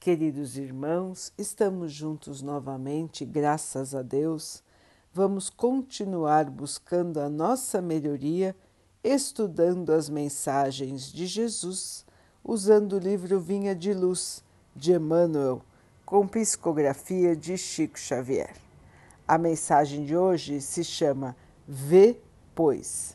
Queridos 0.00 0.56
irmãos, 0.56 1.30
estamos 1.36 1.92
juntos 1.92 2.40
novamente, 2.40 3.22
graças 3.22 3.94
a 3.94 4.00
Deus. 4.00 4.62
Vamos 5.12 5.50
continuar 5.50 6.48
buscando 6.48 7.20
a 7.20 7.28
nossa 7.28 7.82
melhoria, 7.82 8.56
estudando 9.04 9.92
as 9.92 10.08
mensagens 10.08 11.12
de 11.12 11.26
Jesus, 11.26 12.06
usando 12.42 12.94
o 12.94 12.98
livro 12.98 13.38
Vinha 13.38 13.74
de 13.74 13.92
Luz 13.92 14.42
de 14.74 14.94
Emmanuel, 14.94 15.60
com 16.06 16.26
psicografia 16.26 17.36
de 17.36 17.58
Chico 17.58 17.98
Xavier. 17.98 18.54
A 19.28 19.36
mensagem 19.36 20.06
de 20.06 20.16
hoje 20.16 20.62
se 20.62 20.82
chama 20.82 21.36
Vê, 21.68 22.18
pois. 22.54 23.14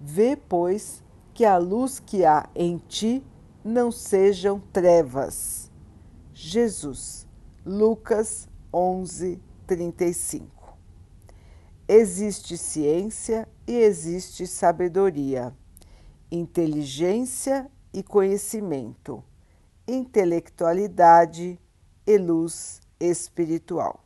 Vê, 0.00 0.34
pois, 0.34 1.04
que 1.32 1.44
a 1.44 1.56
luz 1.56 2.00
que 2.04 2.24
há 2.24 2.50
em 2.52 2.78
ti 2.78 3.22
não 3.64 3.92
sejam 3.92 4.58
trevas 4.72 5.65
Jesus, 6.38 7.26
Lucas 7.64 8.46
11, 8.70 9.40
35. 9.66 10.76
Existe 11.88 12.58
ciência 12.58 13.48
e 13.66 13.72
existe 13.72 14.46
sabedoria, 14.46 15.56
inteligência 16.30 17.70
e 17.90 18.02
conhecimento, 18.02 19.24
intelectualidade 19.88 21.58
e 22.06 22.18
luz 22.18 22.82
espiritual. 23.00 24.04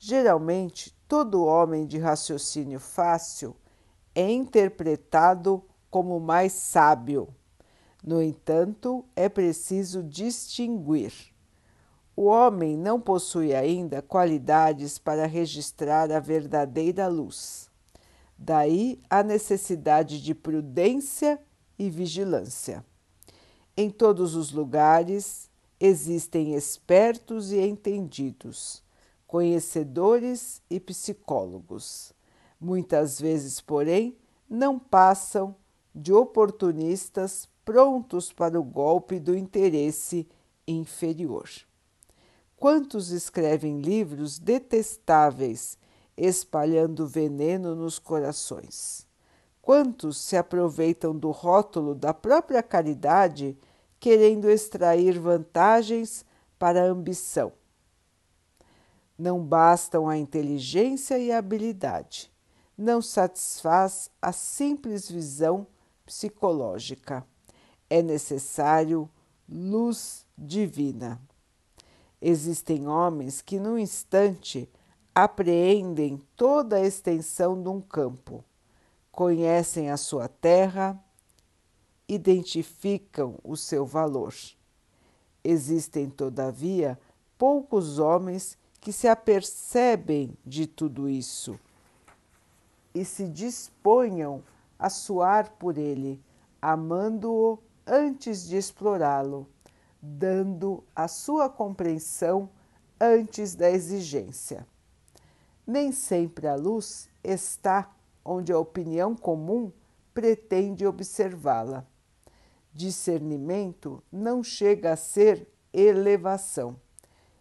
Geralmente, 0.00 0.92
todo 1.06 1.44
homem 1.44 1.86
de 1.86 1.98
raciocínio 1.98 2.80
fácil 2.80 3.54
é 4.12 4.28
interpretado 4.28 5.62
como 5.88 6.18
mais 6.18 6.52
sábio 6.52 7.32
no 8.06 8.22
entanto, 8.22 9.04
é 9.16 9.28
preciso 9.28 10.00
distinguir. 10.00 11.12
O 12.14 12.26
homem 12.26 12.76
não 12.76 13.00
possui 13.00 13.52
ainda 13.52 14.00
qualidades 14.00 14.96
para 14.96 15.26
registrar 15.26 16.12
a 16.12 16.20
verdadeira 16.20 17.08
luz. 17.08 17.68
Daí 18.38 19.02
a 19.10 19.24
necessidade 19.24 20.22
de 20.22 20.36
prudência 20.36 21.40
e 21.76 21.90
vigilância. 21.90 22.84
Em 23.76 23.90
todos 23.90 24.36
os 24.36 24.52
lugares 24.52 25.50
existem 25.80 26.54
espertos 26.54 27.50
e 27.50 27.58
entendidos, 27.58 28.84
conhecedores 29.26 30.62
e 30.70 30.78
psicólogos. 30.78 32.12
Muitas 32.60 33.20
vezes, 33.20 33.60
porém, 33.60 34.16
não 34.48 34.78
passam 34.78 35.56
de 35.92 36.12
oportunistas 36.12 37.48
prontos 37.66 38.32
para 38.32 38.58
o 38.58 38.62
golpe 38.62 39.18
do 39.18 39.36
interesse 39.36 40.26
inferior. 40.68 41.50
Quantos 42.56 43.10
escrevem 43.10 43.80
livros 43.80 44.38
detestáveis, 44.38 45.76
espalhando 46.16 47.08
veneno 47.08 47.74
nos 47.74 47.98
corações? 47.98 49.04
Quantos 49.60 50.16
se 50.16 50.36
aproveitam 50.36 51.14
do 51.18 51.32
rótulo 51.32 51.92
da 51.92 52.14
própria 52.14 52.62
caridade, 52.62 53.58
querendo 53.98 54.48
extrair 54.48 55.18
vantagens 55.18 56.24
para 56.56 56.82
a 56.82 56.86
ambição? 56.86 57.52
Não 59.18 59.44
bastam 59.44 60.08
a 60.08 60.16
inteligência 60.16 61.18
e 61.18 61.32
a 61.32 61.38
habilidade, 61.38 62.32
não 62.78 63.02
satisfaz 63.02 64.08
a 64.22 64.30
simples 64.30 65.10
visão 65.10 65.66
psicológica 66.04 67.26
é 67.88 68.02
necessário 68.02 69.08
luz 69.48 70.26
divina. 70.36 71.20
Existem 72.20 72.88
homens 72.88 73.40
que, 73.40 73.58
num 73.58 73.78
instante, 73.78 74.68
apreendem 75.14 76.20
toda 76.36 76.76
a 76.76 76.86
extensão 76.86 77.60
de 77.62 77.68
um 77.68 77.80
campo, 77.80 78.44
conhecem 79.10 79.90
a 79.90 79.96
sua 79.96 80.28
terra, 80.28 80.98
identificam 82.08 83.38
o 83.42 83.56
seu 83.56 83.86
valor. 83.86 84.34
Existem, 85.42 86.10
todavia, 86.10 86.98
poucos 87.38 87.98
homens 87.98 88.58
que 88.80 88.92
se 88.92 89.08
apercebem 89.08 90.36
de 90.44 90.66
tudo 90.66 91.08
isso 91.08 91.58
e 92.94 93.04
se 93.04 93.28
disponham 93.28 94.42
a 94.78 94.88
suar 94.88 95.50
por 95.52 95.76
ele, 95.76 96.22
amando-o 96.60 97.58
antes 97.86 98.46
de 98.46 98.56
explorá-lo, 98.56 99.48
dando 100.00 100.82
a 100.94 101.08
sua 101.08 101.48
compreensão 101.48 102.50
antes 103.00 103.54
da 103.54 103.70
exigência. 103.70 104.66
Nem 105.66 105.92
sempre 105.92 106.46
a 106.46 106.54
luz 106.54 107.08
está 107.22 107.90
onde 108.24 108.52
a 108.52 108.58
opinião 108.58 109.14
comum 109.14 109.72
pretende 110.12 110.86
observá-la. 110.86 111.86
Discernimento 112.72 114.02
não 114.10 114.42
chega 114.42 114.92
a 114.92 114.96
ser 114.96 115.48
elevação, 115.72 116.76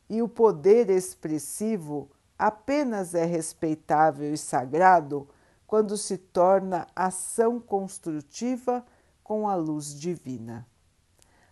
e 0.09 0.22
o 0.22 0.27
poder 0.27 0.89
expressivo 0.89 2.09
apenas 2.38 3.16
é 3.16 3.25
respeitável 3.25 4.33
e 4.33 4.38
sagrado 4.38 5.27
quando 5.66 5.97
se 5.97 6.17
torna 6.17 6.85
ação 6.95 7.59
construtiva 7.59 8.85
com 9.25 9.50
a 9.50 9.56
luz 9.56 10.00
divina. 10.00 10.68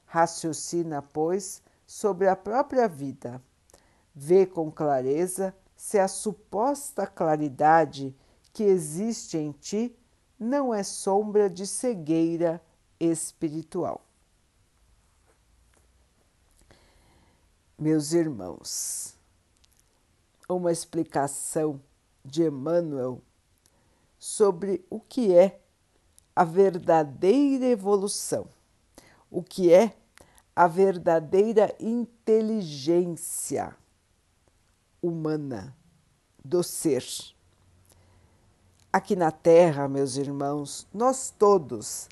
Raciocina, 0.06 1.02
pois, 1.02 1.60
sobre 1.88 2.28
a 2.28 2.36
própria 2.36 2.88
vida. 2.88 3.42
Vê 4.14 4.46
com 4.46 4.72
clareza 4.72 5.56
se 5.76 5.98
a 5.98 6.08
suposta 6.08 7.08
claridade 7.08 8.16
que 8.54 8.62
existe 8.62 9.40
em 9.40 9.52
ti 9.52 9.98
não 10.40 10.72
é 10.72 10.84
sombra 10.84 11.50
de 11.50 11.66
cegueira 11.66 12.64
espiritual. 13.00 14.06
Meus 17.76 18.14
irmãos, 18.14 19.18
uma 20.48 20.72
explicação 20.72 21.82
de 22.24 22.44
Emmanuel 22.44 23.20
sobre 24.20 24.86
o 24.92 25.00
que 25.00 25.34
é 25.34 25.63
a 26.36 26.44
verdadeira 26.44 27.66
evolução, 27.66 28.46
o 29.30 29.44
que 29.44 29.72
é 29.72 29.96
a 30.56 30.68
verdadeira 30.68 31.76
inteligência 31.80 33.76
humana 35.02 35.76
do 36.44 36.64
ser. 36.64 37.06
Aqui 38.92 39.16
na 39.16 39.32
Terra, 39.32 39.88
meus 39.88 40.18
irmãos, 40.18 40.88
nós 40.94 41.34
todos 41.38 42.08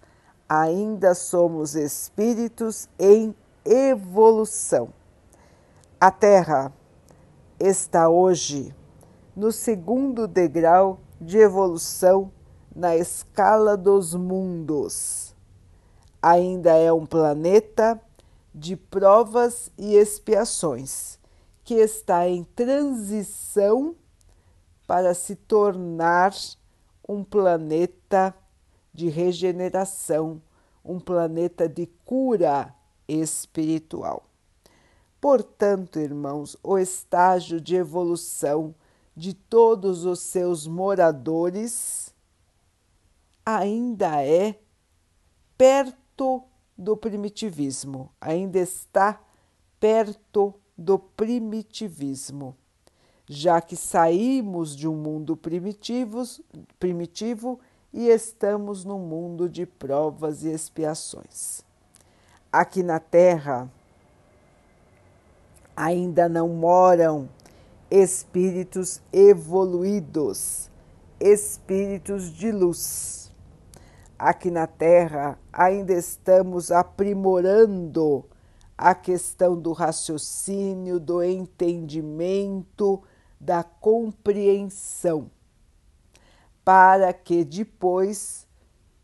ainda 0.49 1.13
somos 1.13 1.75
espíritos 1.75 2.89
em 2.97 3.35
evolução. 3.63 4.89
A 5.99 6.09
Terra 6.09 6.73
está 7.59 8.09
hoje 8.09 8.75
no 9.35 9.51
segundo 9.51 10.27
degrau 10.27 10.99
de 11.21 11.37
evolução 11.37 12.31
na 12.75 12.95
escala 12.95 13.75
dos 13.75 14.13
mundos. 14.13 15.35
Ainda 16.21 16.71
é 16.71 16.91
um 16.91 17.05
planeta 17.05 18.01
de 18.53 18.75
provas 18.75 19.71
e 19.77 19.95
expiações 19.95 21.19
que 21.63 21.75
está 21.75 22.27
em 22.27 22.43
transição 22.43 23.95
para 24.87 25.13
se 25.13 25.35
tornar 25.35 26.33
um 27.07 27.23
planeta 27.23 28.35
de 28.93 29.09
regeneração, 29.09 30.41
um 30.83 30.99
planeta 30.99 31.67
de 31.67 31.87
cura 32.05 32.73
espiritual. 33.07 34.23
Portanto, 35.19 35.99
irmãos, 35.99 36.57
o 36.63 36.77
estágio 36.77 37.61
de 37.61 37.75
evolução 37.75 38.73
de 39.15 39.33
todos 39.33 40.03
os 40.03 40.19
seus 40.19 40.65
moradores 40.65 42.13
ainda 43.45 44.23
é 44.23 44.55
perto 45.57 46.43
do 46.77 46.95
primitivismo, 46.97 48.11
ainda 48.19 48.59
está 48.59 49.21
perto 49.79 50.55
do 50.77 50.97
primitivismo, 50.97 52.55
já 53.27 53.61
que 53.61 53.75
saímos 53.75 54.75
de 54.75 54.87
um 54.87 54.95
mundo 54.95 55.37
primitivos, 55.37 56.41
primitivo 56.79 57.59
e 57.93 58.07
estamos 58.07 58.83
num 58.85 58.99
mundo 58.99 59.49
de 59.49 59.65
provas 59.65 60.43
e 60.43 60.49
expiações. 60.49 61.61
Aqui 62.51 62.83
na 62.83 62.99
Terra 62.99 63.71
ainda 65.75 66.27
não 66.27 66.49
moram 66.49 67.29
espíritos 67.89 69.01
evoluídos, 69.13 70.69
espíritos 71.19 72.31
de 72.31 72.51
luz 72.51 73.20
aqui 74.21 74.51
na 74.51 74.67
Terra 74.67 75.39
ainda 75.51 75.93
estamos 75.93 76.71
aprimorando 76.71 78.23
a 78.77 78.93
questão 78.93 79.59
do 79.59 79.73
raciocínio, 79.73 80.99
do 80.99 81.23
entendimento, 81.23 83.01
da 83.39 83.63
compreensão, 83.63 85.31
para 86.63 87.11
que 87.11 87.43
depois 87.43 88.47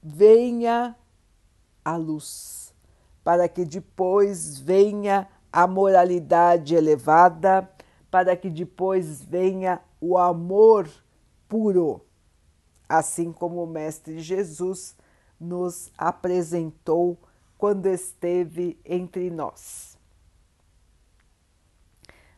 venha 0.03 0.95
a 1.83 1.95
luz, 1.97 2.71
para 3.23 3.49
que 3.49 3.65
depois 3.65 4.59
venha 4.59 5.27
a 5.51 5.65
moralidade 5.65 6.75
elevada, 6.75 7.67
para 8.11 8.35
que 8.35 8.51
depois 8.51 9.23
venha 9.23 9.81
o 9.99 10.15
amor 10.15 10.87
puro, 11.49 12.05
assim 12.87 13.31
como 13.31 13.63
o 13.63 13.67
Mestre 13.67 14.19
Jesus 14.19 14.95
nos 15.39 15.92
apresentou 15.98 17.18
quando 17.57 17.88
esteve 17.88 18.80
entre 18.86 19.30
nós. 19.30 19.98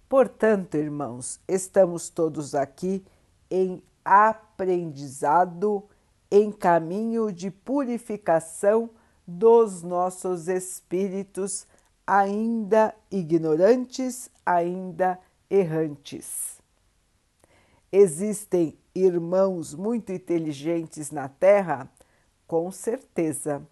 Portanto, 0.07 0.75
irmãos, 0.75 1.40
estamos 1.48 2.10
todos 2.10 2.56
aqui 2.56 3.06
em 3.51 3.84
aprendizado, 4.04 5.84
em 6.31 6.51
caminho 6.51 7.31
de 7.31 7.51
purificação 7.51 8.90
dos 9.28 9.84
nossos 9.84 10.48
espíritos, 10.48 11.68
ainda 12.07 12.96
ignorantes, 13.12 14.31
ainda 14.44 15.19
errantes. 15.48 16.60
Existem 17.92 18.78
irmãos 18.96 19.75
muito 19.75 20.12
inteligentes 20.12 21.12
na 21.12 21.30
Terra? 21.30 21.88
Com 22.50 22.72
certeza 22.72 23.63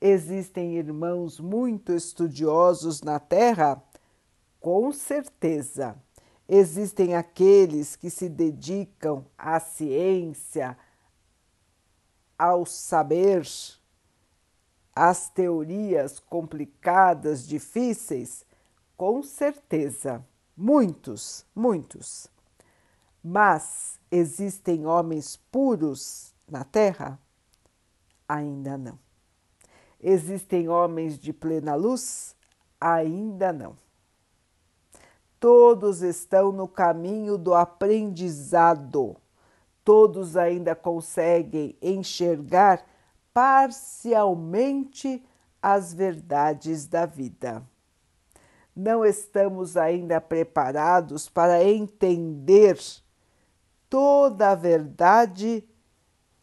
Existem 0.00 0.76
irmãos 0.76 1.38
muito 1.38 1.92
estudiosos 1.92 3.00
na 3.00 3.20
Terra? 3.20 3.80
Com 4.60 4.90
certeza. 4.92 5.96
Existem 6.48 7.14
aqueles 7.14 7.94
que 7.94 8.10
se 8.10 8.28
dedicam 8.28 9.24
à 9.38 9.60
ciência, 9.60 10.76
ao 12.36 12.66
saber, 12.66 13.46
às 14.92 15.30
teorias 15.30 16.18
complicadas, 16.18 17.46
difíceis? 17.46 18.44
Com 18.96 19.22
certeza. 19.22 20.26
Muitos, 20.56 21.46
muitos. 21.54 22.26
Mas 23.22 23.98
existem 24.10 24.86
homens 24.86 25.36
puros 25.52 26.34
na 26.50 26.64
Terra? 26.64 27.23
Ainda 28.34 28.76
não. 28.76 28.98
Existem 30.02 30.68
homens 30.68 31.16
de 31.16 31.32
plena 31.32 31.76
luz? 31.76 32.34
Ainda 32.80 33.52
não. 33.52 33.76
Todos 35.38 36.02
estão 36.02 36.50
no 36.50 36.66
caminho 36.66 37.38
do 37.38 37.54
aprendizado. 37.54 39.16
Todos 39.84 40.36
ainda 40.36 40.74
conseguem 40.74 41.78
enxergar 41.80 42.84
parcialmente 43.32 45.24
as 45.62 45.94
verdades 45.94 46.88
da 46.88 47.06
vida. 47.06 47.62
Não 48.74 49.04
estamos 49.04 49.76
ainda 49.76 50.20
preparados 50.20 51.28
para 51.28 51.62
entender 51.62 52.80
toda 53.88 54.50
a 54.50 54.54
verdade 54.56 55.62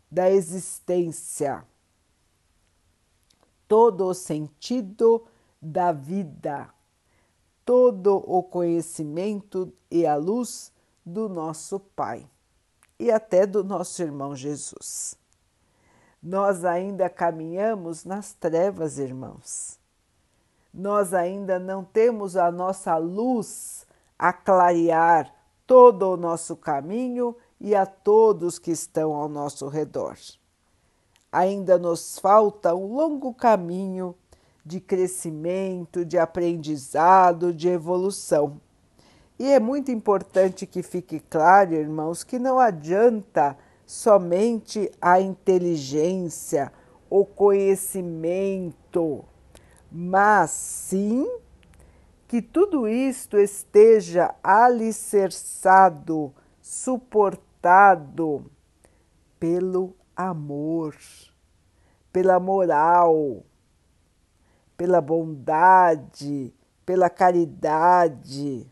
da 0.09 0.31
existência 0.31 1.65
todo 3.71 4.07
o 4.07 4.13
sentido 4.13 5.23
da 5.61 5.93
vida, 5.93 6.69
todo 7.63 8.17
o 8.17 8.43
conhecimento 8.43 9.71
e 9.89 10.05
a 10.05 10.17
luz 10.17 10.73
do 11.05 11.29
nosso 11.29 11.79
Pai 11.79 12.29
e 12.99 13.09
até 13.09 13.47
do 13.47 13.63
nosso 13.63 14.01
irmão 14.01 14.35
Jesus. 14.35 15.15
Nós 16.21 16.65
ainda 16.65 17.09
caminhamos 17.09 18.03
nas 18.03 18.33
trevas, 18.33 18.97
irmãos. 18.97 19.79
Nós 20.73 21.13
ainda 21.13 21.57
não 21.57 21.81
temos 21.81 22.35
a 22.35 22.51
nossa 22.51 22.97
luz 22.97 23.87
a 24.19 24.33
clarear 24.33 25.33
todo 25.65 26.11
o 26.11 26.17
nosso 26.17 26.57
caminho 26.57 27.37
e 27.57 27.73
a 27.73 27.85
todos 27.85 28.59
que 28.59 28.71
estão 28.71 29.13
ao 29.13 29.29
nosso 29.29 29.69
redor 29.69 30.17
ainda 31.31 31.77
nos 31.77 32.19
falta 32.19 32.75
um 32.75 32.93
longo 32.93 33.33
caminho 33.33 34.13
de 34.65 34.79
crescimento, 34.79 36.05
de 36.05 36.17
aprendizado, 36.17 37.53
de 37.53 37.69
evolução. 37.69 38.59
E 39.39 39.47
é 39.47 39.59
muito 39.59 39.91
importante 39.91 40.67
que 40.67 40.83
fique 40.83 41.19
claro, 41.19 41.73
irmãos, 41.73 42.23
que 42.23 42.37
não 42.37 42.59
adianta 42.59 43.57
somente 43.85 44.91
a 45.01 45.19
inteligência, 45.19 46.71
o 47.09 47.25
conhecimento, 47.25 49.25
mas 49.91 50.51
sim 50.51 51.27
que 52.27 52.41
tudo 52.41 52.87
isto 52.87 53.37
esteja 53.37 54.33
alicerçado, 54.41 56.33
suportado 56.61 58.45
pelo 59.37 59.93
amor, 60.15 60.95
pela 62.11 62.39
moral, 62.39 63.43
pela 64.75 64.99
bondade, 64.99 66.53
pela 66.85 67.09
caridade. 67.09 68.71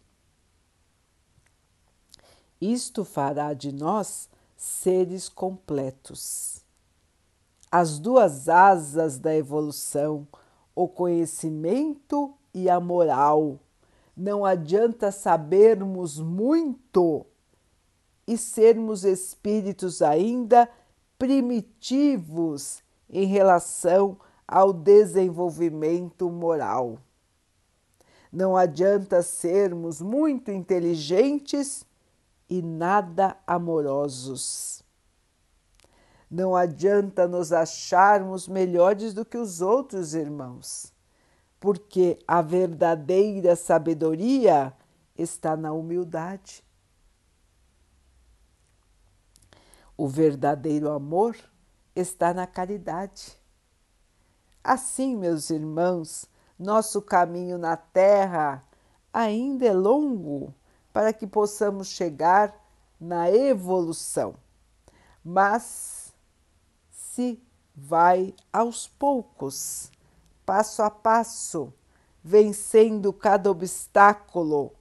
Isto 2.59 3.05
fará 3.05 3.53
de 3.53 3.71
nós 3.71 4.29
seres 4.57 5.29
completos. 5.29 6.65
As 7.71 7.99
duas 7.99 8.49
asas 8.49 9.17
da 9.17 9.33
evolução, 9.35 10.27
o 10.75 10.87
conhecimento 10.87 12.33
e 12.53 12.69
a 12.69 12.79
moral. 12.79 13.59
Não 14.17 14.43
adianta 14.43 15.11
sabermos 15.11 16.19
muito 16.19 17.25
e 18.27 18.37
sermos 18.37 19.05
espíritos 19.05 20.01
ainda 20.01 20.69
primitivos 21.19 22.81
em 23.09 23.25
relação 23.25 24.17
ao 24.47 24.71
desenvolvimento 24.71 26.29
moral. 26.31 26.97
Não 28.31 28.55
adianta 28.55 29.21
sermos 29.21 30.01
muito 30.01 30.49
inteligentes 30.49 31.85
e 32.49 32.61
nada 32.61 33.35
amorosos. 33.45 34.81
Não 36.31 36.55
adianta 36.55 37.27
nos 37.27 37.51
acharmos 37.51 38.47
melhores 38.47 39.13
do 39.13 39.25
que 39.25 39.37
os 39.37 39.61
outros 39.61 40.13
irmãos, 40.13 40.93
porque 41.59 42.17
a 42.27 42.41
verdadeira 42.41 43.55
sabedoria 43.55 44.73
está 45.17 45.57
na 45.57 45.73
humildade. 45.73 46.63
O 49.99 50.07
verdadeiro 50.07 50.89
amor 50.89 51.35
está 51.93 52.33
na 52.33 52.47
caridade. 52.47 53.37
Assim, 54.63 55.13
meus 55.17 55.49
irmãos, 55.49 56.25
nosso 56.57 57.01
caminho 57.01 57.57
na 57.57 57.75
Terra 57.75 58.63
ainda 59.11 59.65
é 59.65 59.73
longo 59.73 60.55
para 60.93 61.11
que 61.11 61.27
possamos 61.27 61.89
chegar 61.89 62.55
na 62.97 63.29
evolução, 63.29 64.35
mas 65.21 66.13
se 66.89 67.43
vai 67.75 68.33
aos 68.53 68.87
poucos, 68.87 69.91
passo 70.45 70.81
a 70.81 70.89
passo, 70.89 71.73
vencendo 72.23 73.11
cada 73.11 73.51
obstáculo, 73.51 74.71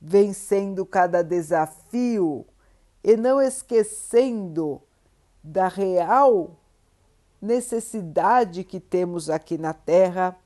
vencendo 0.00 0.86
cada 0.86 1.20
desafio 1.20 2.46
e 3.02 3.16
não 3.16 3.40
esquecendo 3.40 4.82
da 5.42 5.68
real 5.68 6.58
necessidade 7.40 8.62
que 8.62 8.78
temos 8.78 9.28
aqui 9.28 9.58
na 9.58 9.74
Terra, 9.74 10.38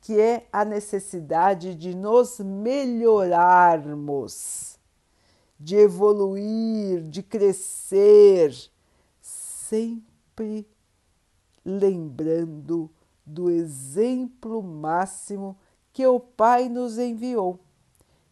que 0.00 0.20
é 0.20 0.46
a 0.52 0.64
necessidade 0.64 1.74
de 1.74 1.96
nos 1.96 2.38
melhorarmos, 2.38 4.78
de 5.58 5.74
evoluir, 5.74 7.02
de 7.02 7.24
crescer, 7.24 8.54
sempre 9.20 10.64
lembrando 11.64 12.88
do 13.24 13.50
exemplo 13.50 14.62
máximo 14.62 15.58
que 15.92 16.06
o 16.06 16.20
Pai 16.20 16.68
nos 16.68 16.98
enviou, 16.98 17.58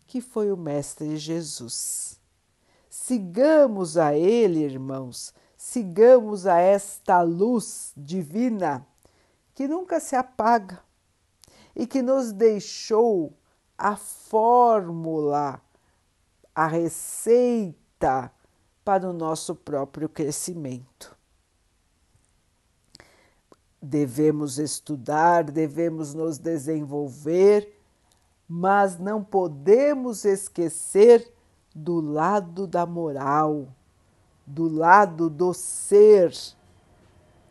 que 0.06 0.20
foi 0.20 0.52
o 0.52 0.56
Mestre 0.56 1.16
Jesus. 1.16 2.22
Sigamos 3.06 3.99
a 3.99 4.14
Ele, 4.14 4.61
irmãos, 4.61 5.34
sigamos 5.58 6.46
a 6.46 6.58
esta 6.58 7.20
luz 7.20 7.92
divina 7.94 8.87
que 9.54 9.68
nunca 9.68 10.00
se 10.00 10.16
apaga 10.16 10.82
e 11.76 11.87
que 11.87 12.00
nos 12.00 12.32
deixou 12.32 13.37
a 13.76 13.94
fórmula, 13.94 15.61
a 16.54 16.66
receita 16.66 18.32
para 18.82 19.06
o 19.06 19.12
nosso 19.12 19.54
próprio 19.54 20.08
crescimento. 20.08 21.14
Devemos 23.82 24.58
estudar, 24.58 25.44
devemos 25.44 26.14
nos 26.14 26.38
desenvolver, 26.38 27.78
mas 28.49 28.99
não 28.99 29.23
podemos 29.23 30.25
esquecer 30.25 31.33
do 31.74 32.00
lado 32.00 32.66
da 32.66 32.86
moral, 32.86 33.66
do 34.46 34.68
lado 34.68 35.28
do 35.28 35.52
ser, 35.52 36.32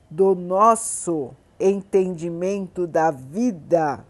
do 0.09 0.33
nosso 0.33 1.31
entendimento 1.59 2.87
da 2.87 3.11
vida, 3.11 4.05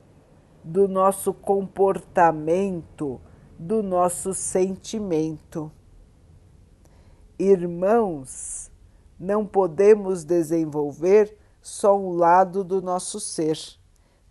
do 0.64 0.88
nosso 0.88 1.34
comportamento, 1.34 3.20
do 3.58 3.82
nosso 3.82 4.34
sentimento. 4.34 5.72
Irmãos, 7.40 8.72
não 9.20 9.46
podemos 9.46 10.24
desenvolver 10.24 11.38
só 11.62 11.98
um 11.98 12.12
lado 12.12 12.64
do 12.64 12.82
nosso 12.82 13.20
ser. 13.20 13.58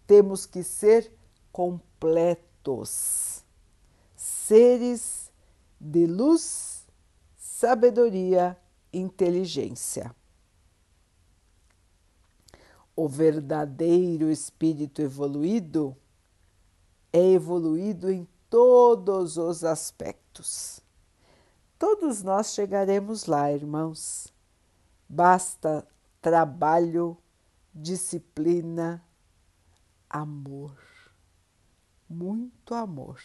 Temos 0.07 0.47
que 0.47 0.63
ser 0.63 1.13
completos. 1.51 3.45
Seres 4.15 5.22
de 5.85 6.07
luz, 6.07 6.87
sabedoria, 7.37 8.57
inteligência. 8.93 10.15
O 12.95 13.09
verdadeiro 13.09 14.31
espírito 14.31 15.03
evoluído 15.03 15.97
é 17.13 17.33
evoluído 17.33 18.13
em 18.13 18.29
todos 18.49 19.37
os 19.37 19.65
aspectos. 19.65 20.81
Todos 21.77 22.23
nós 22.23 22.55
chegaremos 22.55 23.27
lá, 23.27 23.51
irmãos. 23.51 24.33
Basta 25.09 25.85
trabalho, 26.21 27.19
disciplina, 27.75 29.05
amor, 30.09 30.79
muito 32.09 32.73
amor. 32.73 33.21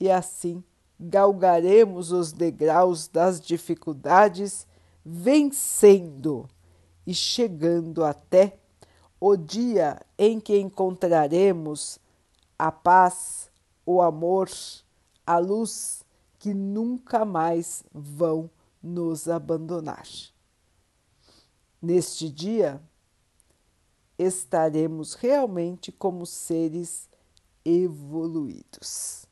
E 0.00 0.10
assim 0.10 0.64
galgaremos 0.98 2.10
os 2.10 2.32
degraus 2.32 3.06
das 3.06 3.40
dificuldades, 3.40 4.66
vencendo 5.04 6.48
e 7.06 7.14
chegando 7.14 8.04
até 8.04 8.58
o 9.20 9.36
dia 9.36 10.00
em 10.16 10.38
que 10.40 10.58
encontraremos 10.58 11.98
a 12.58 12.72
paz, 12.72 13.50
o 13.86 14.02
amor, 14.02 14.50
a 15.26 15.38
luz 15.38 16.04
que 16.38 16.52
nunca 16.54 17.24
mais 17.24 17.84
vão 17.92 18.50
nos 18.82 19.28
abandonar. 19.28 20.06
Neste 21.80 22.28
dia, 22.28 22.82
estaremos 24.18 25.14
realmente 25.14 25.92
como 25.92 26.26
seres 26.26 27.08
evoluídos. 27.64 29.27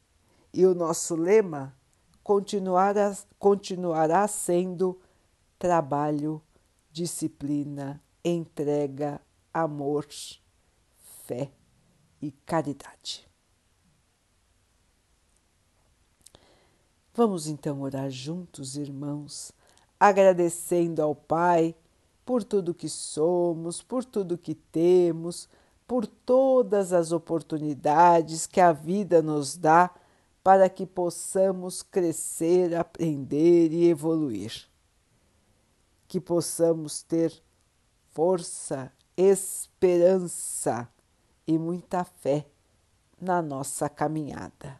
E 0.57 0.65
o 0.65 0.75
nosso 0.75 1.15
lema 1.15 1.77
continuará, 2.25 3.15
continuará 3.39 4.27
sendo 4.27 4.99
trabalho, 5.59 6.41
disciplina, 6.91 8.03
entrega, 8.25 9.21
amor, 9.53 10.07
fé 11.27 11.51
e 12.23 12.31
caridade. 12.31 13.29
Vamos 17.13 17.49
então 17.49 17.83
orar 17.83 18.09
juntos, 18.09 18.79
irmãos, 18.79 19.53
agradecendo 20.01 21.03
ao 21.03 21.15
Pai 21.15 21.77
por 22.25 22.43
tudo 22.43 22.73
que 22.73 22.89
somos, 22.89 23.83
por 23.83 24.07
tudo 24.07 24.39
que 24.39 24.55
temos, 24.55 25.51
por 25.87 26.07
todas 26.07 26.95
as 26.95 27.13
oportunidades 27.13 28.47
que 28.47 28.59
a 28.59 28.73
vida 28.73 29.21
nos 29.21 29.55
dá 29.55 29.95
para 30.47 30.69
que 30.69 30.87
possamos 30.87 31.83
crescer, 31.83 32.73
aprender 32.77 33.73
e 33.73 33.89
evoluir. 33.89 34.69
Que 36.07 36.21
possamos 36.21 37.03
ter 37.03 37.43
força, 38.13 38.93
esperança 39.17 40.89
e 41.49 41.59
muita 41.59 42.05
fé 42.05 42.47
na 43.21 43.43
nossa 43.43 43.89
caminhada. 43.89 44.79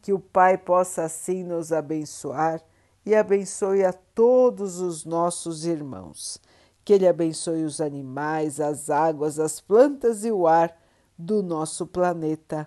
Que 0.00 0.10
o 0.10 0.18
Pai 0.18 0.56
possa 0.56 1.02
assim 1.02 1.44
nos 1.44 1.70
abençoar 1.70 2.62
e 3.04 3.14
abençoe 3.14 3.84
a 3.84 3.92
todos 3.92 4.80
os 4.80 5.04
nossos 5.04 5.66
irmãos. 5.66 6.40
Que 6.82 6.94
Ele 6.94 7.06
abençoe 7.06 7.62
os 7.64 7.78
animais, 7.78 8.58
as 8.58 8.88
águas, 8.88 9.38
as 9.38 9.60
plantas 9.60 10.24
e 10.24 10.32
o 10.32 10.46
ar 10.46 10.74
do 11.18 11.42
nosso 11.42 11.86
planeta 11.86 12.66